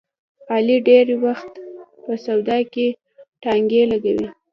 [0.53, 1.51] علي ډېری وخت
[2.03, 2.87] په سودا کې
[3.43, 4.27] ټانګې لګوي.